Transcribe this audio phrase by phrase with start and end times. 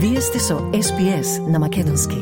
[0.00, 2.16] Вие сте со SPS на Македонски.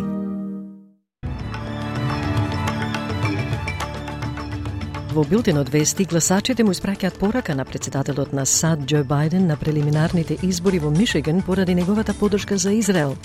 [5.13, 10.39] Во билтенот вести, гласачите му испраќаат порака на председателот на САД Џо Бајден на прелиминарните
[10.43, 13.17] избори во Мишиган поради неговата подршка за Израел.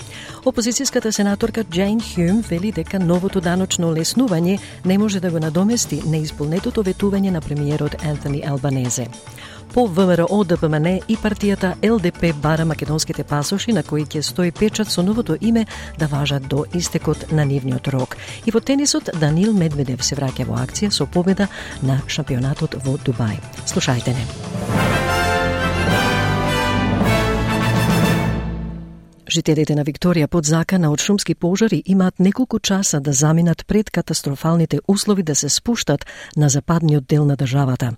[0.44, 6.84] Опозицијската сенаторка Джейн Хюм вели дека новото даночно леснување не може да го надомести неисполнетото
[6.84, 9.08] ветување на премиерот Антони Албанезе.
[9.74, 15.02] По ВМРО ДПМН и партијата ЛДП бара македонските пасоши на кои ќе стои печат со
[15.02, 15.64] новото име
[15.98, 18.16] да важат до истекот на нивниот рок.
[18.44, 21.48] И во тенисот Данил Медведев се враќа во акција со победа
[21.82, 23.40] на шампионатот во Дубај.
[23.64, 24.91] Слушајте не.
[29.32, 34.80] Жителите на Викторија под закана од шумски пожари имаат неколку часа да заминат пред катастрофалните
[34.88, 36.04] услови да се спуштат
[36.36, 37.94] на западниот дел на државата.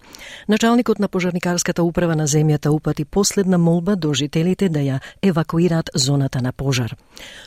[0.49, 6.43] Началникот на пожарникарската управа на земјата упати последна молба до жителите да ја евакуираат зоната
[6.43, 6.95] на пожар.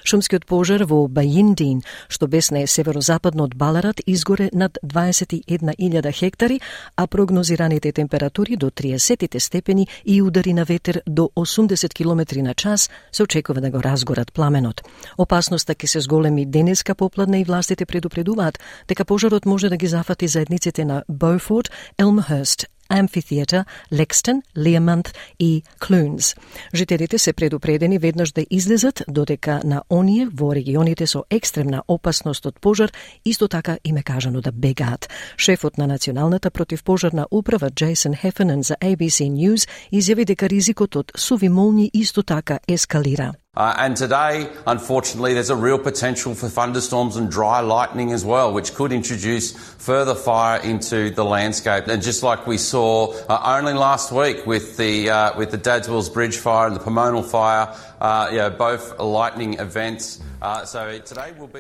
[0.04, 6.60] Шумскиот пожар во Бајиндин, што бесне северозападно од Баларат, изгоре над 21.000 хектари,
[6.98, 12.90] а прогнозираните температури до 30 степени и удари на ветер до 80 км на час
[13.12, 14.82] се очекува да го разгорат пламенот.
[15.18, 20.28] Опасноста ќе се зголеми денеска попладне и властите предупредуваат дека пожарот може да ги зафати
[20.28, 26.38] заедниците на Beaufort, Elmhurst, Amphitheatre, Lexton, Learmonth и Clunes.
[26.76, 32.60] Жителите се предупредени веднаш да излезат, додека на оние во регионите со екстремна опасност од
[32.60, 32.92] пожар
[33.26, 35.10] исто така им е кажано да бегаат.
[35.38, 41.50] Шефот на Националната противпожарна управа Джейсон Хефенен за ABC News изјави дека ризикот од суви
[41.50, 43.34] молни исто така ескалира.
[43.57, 48.51] Uh, and today, unfortunately, there's a real potential for thunderstorms and dry lightning as well,
[48.51, 51.87] which could introduce further fire into the landscape.
[51.87, 56.11] And just like we saw uh, only last week with the uh, with the Dadswells
[56.11, 60.19] Bridge fire and the Pomonal fire, uh, yeah, both lightning events.
[60.41, 60.65] Uh,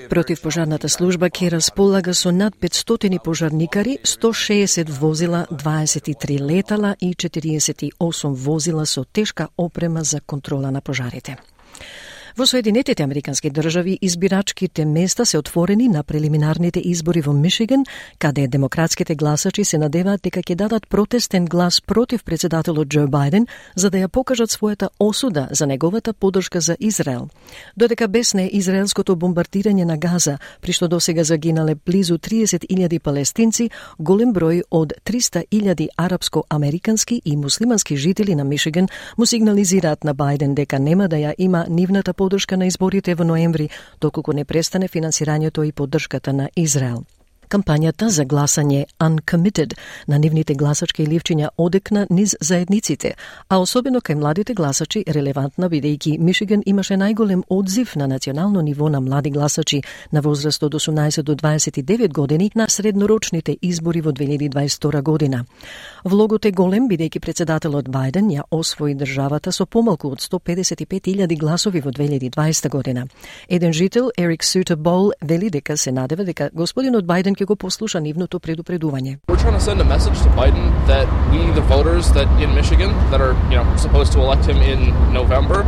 [0.08, 8.84] Противпожарната служба ќе располага со над 500 пожарникари, 160 возила, 23 летала и 48 возила
[8.86, 11.36] со тешка опрема за контрола на пожарите.
[12.37, 17.85] Во Соединетите Американски држави избирачките места се отворени на прелиминарните избори во Мишиган,
[18.19, 23.89] каде демократските гласачи се надеваат дека ќе дадат протестен глас против председателот Џо Бајден за
[23.89, 27.29] да ја покажат својата осуда за неговата поддршка за Израел.
[27.77, 34.61] Додека бесне израелското бомбардирање на Газа, при што досега загинале близу 30.000 палестинци, голем број
[34.69, 38.87] од 300.000 арапско-американски и муслимански жители на Мишиган
[39.17, 43.69] му сигнализираат на Бајден дека нема да ја има нивната поддршка на изборите во ноември,
[44.03, 47.05] доколку не престане финансирањето и поддршката на Израел.
[47.47, 49.73] Кампањата за гласање Uncommitted
[50.07, 53.13] на нивните гласачки ливчиња одекна низ заедниците,
[53.49, 59.01] а особено кај младите гласачи релевантна бидејќи Мишиган имаше најголем одзив на национално ниво на
[59.01, 59.81] млади гласачи
[60.11, 65.45] на возраст од 18 до 29 години на среднорочните избори во 2022 година.
[66.03, 71.91] Влогот е голем бидејќи председателот Бајден ја освои државата со помалку од 155.000 гласови во
[71.91, 73.07] 2020 година.
[73.47, 77.36] Еден жител, Ерик Сутер Бол, вели дека се надева дека господинот Бајден
[79.27, 82.91] We're trying to send a message to Biden that we the voters that in Michigan
[83.11, 85.63] that are, you know, supposed to elect him in November,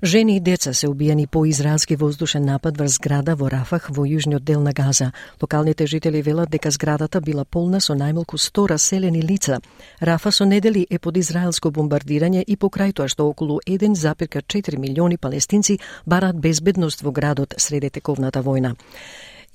[0.02, 4.40] Жени и деца се убиени по израелски воздушен напад врз зграда во Рафах во јужниот
[4.40, 5.12] дел на Газа.
[5.42, 9.60] Локалните жители велат дека зградата била полна со најмалку 100 раселени лица.
[10.00, 15.78] Рафа со недели е под израелско бомбардирање и покрај тоа што околу 1,4 милиони палестинци
[16.06, 18.76] барат безбедност во градот среде тековната војна.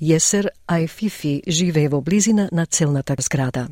[0.02, 3.70] Јесер Ајфифи живее во близина на целната зграда.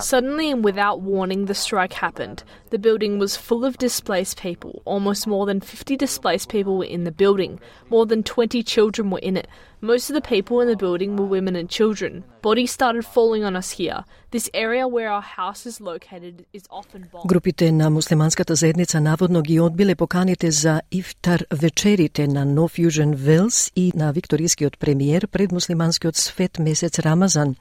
[0.00, 2.42] Suddenly and without warning, the strike happened.
[2.70, 4.80] The building was full of displaced people.
[4.86, 7.60] Almost more than 50 displaced people were in the building.
[7.90, 9.46] More than 20 children were in it.
[9.82, 12.24] Most of the people in the building were women and children.
[12.40, 14.06] Bodies started falling on us here.
[14.32, 17.26] This area where our house is located is often bombed.
[17.26, 23.72] Групите на муслиманската заедница наводно ги одбиле поканите за ифтар вечерите на Нов Южен Велс
[23.76, 27.54] и на викторискиот премиер пред муслиманскиот свет месец Рамазан.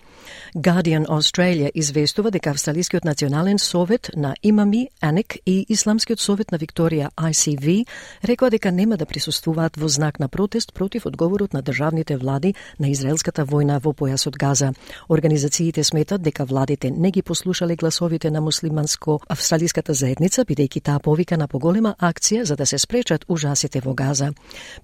[0.56, 7.10] Guardian Australia известува дека Австралискиот национален совет на имами АНЕК и Исламскиот совет на Викторија
[7.16, 7.86] ICV
[8.24, 12.92] рекоа дека нема да присуствуваат во знак на протест против одговорот на државните влади на
[12.92, 14.74] израелската војна во појасот Газа.
[15.10, 21.48] Организациите сметат дека владите не ги послушале гласовите на муслиманско-австралиската заедница, бидејќи таа повика на
[21.48, 24.34] поголема акција за да се спречат ужасите во Газа.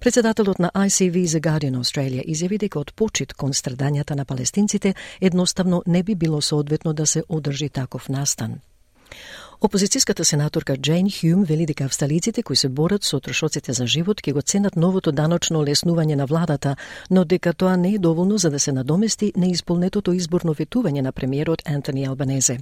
[0.00, 5.82] Председателот на ICV The Guardian Australia изјави дека од почит кон страдањата на палестинците едноставно
[5.86, 8.58] не би било соодветно да се одржи таков настан.
[9.58, 14.32] Опозицијската сенаторка Джейн Хјум вели дека австралиците кои се борат со трошоците за живот ќе
[14.32, 16.76] го ценат новото даночно леснување на владата,
[17.10, 21.62] но дека тоа не е доволно за да се надомести неисполнетото изборно ветување на премиерот
[21.66, 22.58] Антони Албанезе.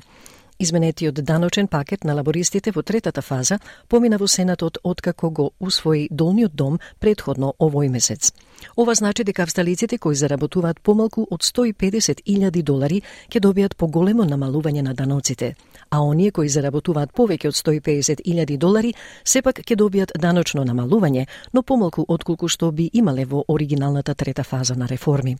[0.58, 3.58] Изменетиот даночен пакет на лабористите во третата фаза
[3.88, 8.32] помина во Сенатот откако го усвои Долниот дом предходно овој месец.
[8.76, 14.94] Ова значи дека австралиците кои заработуваат помалку од 150.000 долари ќе добијат поголемо намалување на
[14.94, 15.54] даноците,
[15.90, 18.94] а оние кои заработуваат повеќе од 150.000 долари
[19.24, 24.74] сепак ќе добијат даночно намалување, но помалку отколку што би имале во оригиналната трета фаза
[24.74, 25.36] на реформи.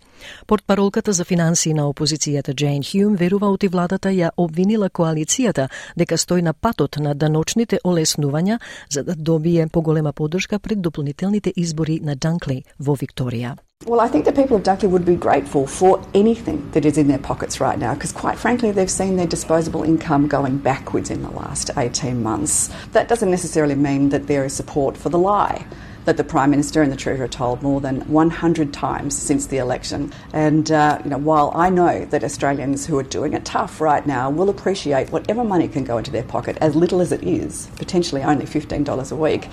[0.47, 6.43] Портпаролката за финансии на опозицијата Джейн Хјум верува оти владата ја обвинила коалицијата дека стои
[6.43, 8.59] на патот на даночните олеснувања
[8.91, 13.57] за да добие поголема поддршка пред дополнителните избори на Данкли во Викторија.
[13.87, 17.09] Well, I think the people of Dunkley would be grateful for anything that is in
[17.09, 21.23] their pockets right now because, quite frankly, they've seen their disposable income going backwards in
[21.23, 22.71] the last 18 months.
[22.93, 25.67] That doesn't necessarily mean that there is support for the lie
[26.06, 30.12] that the Prime Minister and the Treasurer told more than 100 times since the election.
[30.34, 34.06] And uh, you know, while I know that Australians who are doing it tough right
[34.06, 37.68] now will appreciate whatever money can go into their pocket, as little as it is,
[37.76, 39.48] potentially only $15 a week,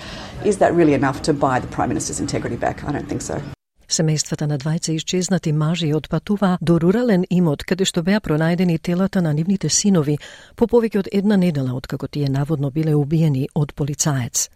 [0.44, 2.84] is that really enough to buy the Prime Minister's integrity back?
[2.84, 3.40] I don't think so.
[3.88, 9.32] Семејствата на двајца исчезнати мажи отпатуваа до рурален имот каде што беа пронајдени телата на
[9.32, 10.18] нивните синови
[10.56, 14.50] по повеќе од една недела откако тие наводно биле убиени од полицаец.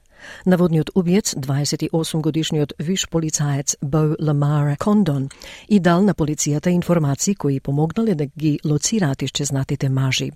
[0.45, 5.29] Наводниот убиец, 28 годишниот виш полицаец Бо Ламара Кондон,
[5.67, 10.31] и дал на полицијата информации кои помогнале да ги лоцираат исчезнатите мажи.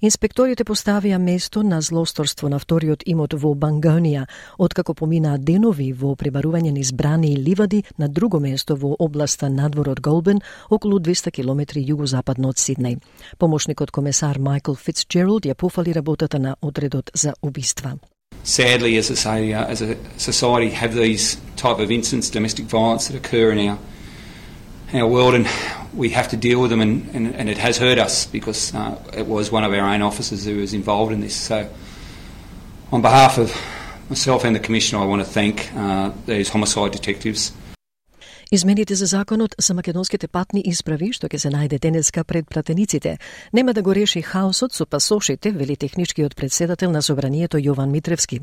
[0.00, 4.26] Инспекторите поставија место на злосторство на вториот имот во Бангонија,
[4.58, 9.88] откако поминаа денови во пребарување низ брани и ливади на друго место во областа надвор
[9.88, 10.40] од Голбен,
[10.70, 12.98] околу 200 км југозападно од Сиднеј.
[13.38, 17.98] Помошникот комесар Майкл Фицджералд ја пофали работата на одредот за убиства.
[18.48, 23.16] Sadly, as a, uh, as a society, have these type of incidents, domestic violence that
[23.16, 23.78] occur in our
[24.94, 25.46] our world, and
[25.92, 28.98] we have to deal with them, and, and, and it has hurt us because uh,
[29.12, 31.36] it was one of our own officers who was involved in this.
[31.36, 31.68] So,
[32.90, 33.54] on behalf of
[34.08, 37.52] myself and the Commissioner, I want to thank uh, these homicide detectives.
[38.52, 43.18] Измените за законот за македонските патни исправи, што ќе се најде денеска пред пратениците,
[43.52, 48.40] нема да го реши хаосот со пасошите, вели техничкиот председател на Собранието Јован Митревски.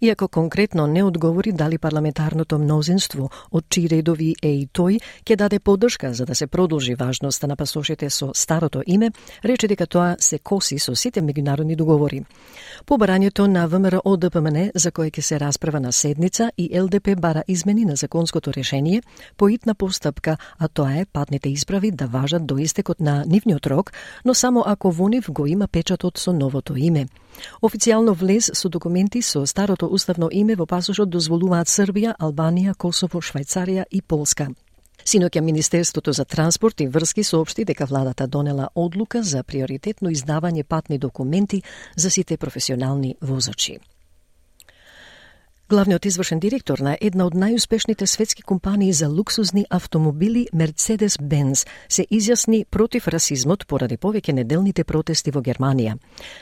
[0.00, 5.58] Иако конкретно не одговори дали парламентарното мнозинство, од чии редови е и тој, ќе даде
[5.60, 9.12] поддршка за да се продолжи важноста на пасошите со старото име,
[9.44, 12.24] рече дека тоа се коси со сите меѓународни договори.
[12.86, 17.44] По барањето на ВМРО ДПМН, за кое ќе се расправа на седница, и ЛДП бара
[17.48, 19.02] измени на законското решение,
[19.42, 23.92] поитна постапка, а тоа е патните исправи да важат до истекот на нивниот рок,
[24.24, 27.08] но само ако во нив го има печатот со новото име.
[27.62, 33.84] Официјално влез со документи со старото уставно име во пасошот дозволуваат Србија, Албанија, Косово, Швајцарија
[33.90, 34.46] и Полска.
[35.04, 40.98] Синоќа Министерството за транспорт и врски соопшти дека владата донела одлука за приоритетно издавање патни
[40.98, 41.62] документи
[41.96, 43.80] за сите професионални возачи.
[45.72, 52.64] Главниот извршен директор на една од најуспешните светски компании за луксузни автомобили Mercedes-Benz се изјасни
[52.64, 55.96] против расизмот поради повеќе неделните протести во Германија.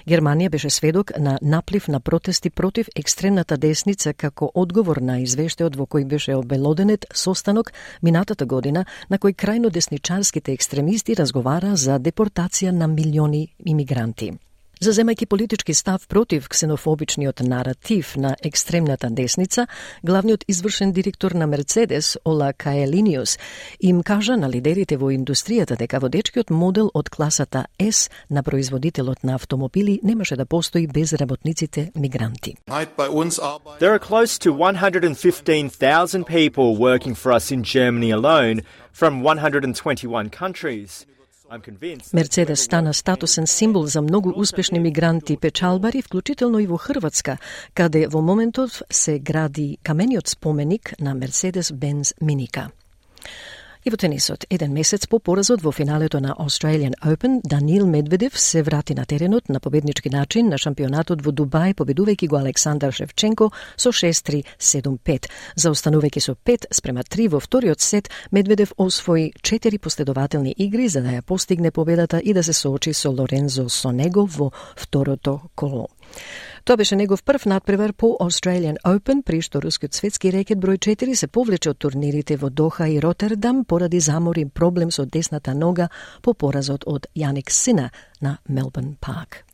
[0.06, 5.86] Германија беше сведок на наплив на протести против екстремната десница како одговор на извештајот во
[5.86, 7.72] кој беше обелоденет состанок
[8.02, 14.32] минатата година на кој крајно десничарските екстремисти разговара за депортација на милиони имигранти.
[14.80, 19.66] Заземајќи политички став против ксенофобичниот наратив на екстремната десница,
[20.02, 23.38] главниот извршен директор на Мерцедес, Ола Каелиниус,
[23.80, 29.34] им кажа на лидерите во индустријата дека водечкиот модел од класата S на производителот на
[29.34, 32.56] автомобили немаше да постои без работниците мигранти.
[32.66, 38.62] There are close to 115,000 people working for us in Germany alone
[38.94, 41.04] from 121 countries.
[42.12, 47.38] Мерцедес стана статусен символ за многу успешни мигранти печалбари, вклучително и во Хрватска,
[47.74, 52.70] каде во моментов се гради камениот споменик на Мерцедес Бенз Миника.
[53.82, 58.62] И во тенисот, еден месец по поразот во финалето на Australian Open, Данил Медведев се
[58.62, 63.88] врати на теренот на победнички начин на шампионатот во Дубај, победувајќи го Александар Шевченко со
[63.88, 65.30] 6-3, 7-5.
[65.56, 71.16] Заостанувајќи со 5 спрема 3 во вториот сет, Медведев освои 4 последователни игри за да
[71.16, 75.88] ја постигне победата и да се соочи со Лорензо Сонего во второто коло.
[76.64, 81.14] Тоа беше негов прв надпревар по Australian Open, при што рускиот светски рекет број 4
[81.14, 85.88] се повлече од турнирите во Доха и Ротердам поради замор и проблем со десната нога
[86.22, 87.90] по поразот од Јаник Сина
[88.20, 89.44] на Мелбурн Парк.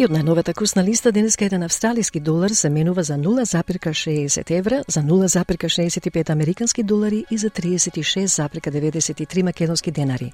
[0.00, 5.00] И од најновата курсна листа денеска еден австралиски долар се менува за 0,60 евра, за
[5.00, 10.32] 0,65 американски долари и за 36,93 македонски денари.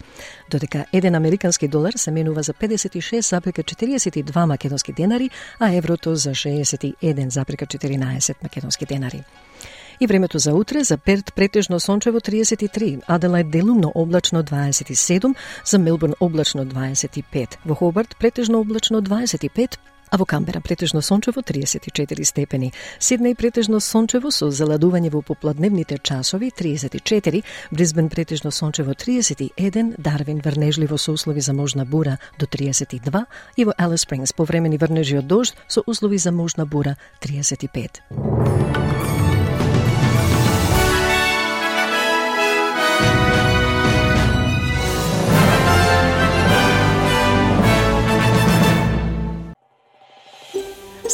[0.50, 8.87] Додека еден американски долар се менува за 56,42 македонски денари, а еврото за 61,14 македонски
[8.87, 9.25] денари.
[10.00, 16.14] И времето за утре за Перт претежно сончево 33, Аделајд делумно облачно 27, за Мелбурн
[16.21, 19.78] облачно 25, во Хобарт претежно облачно 25,
[20.11, 22.73] а во Камбера претежно сончево 34 степени.
[23.00, 30.97] Сиднеј претежно сончево со заладување во попладневните часови 34, Брисбен претежно сончево 31, Дарвин врнежливо
[30.97, 33.25] со услови за можна бура до 32
[33.57, 39.17] и во Алис Спрингс повремени врнежи од дожд со услови за можна бура 35.